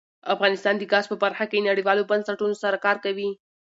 افغانستان 0.33 0.75
د 0.77 0.83
ګاز 0.91 1.05
په 1.11 1.17
برخه 1.23 1.45
کې 1.51 1.65
نړیوالو 1.69 2.07
بنسټونو 2.11 2.55
سره 2.63 2.77
کار 2.85 2.97
کوي. 3.05 3.29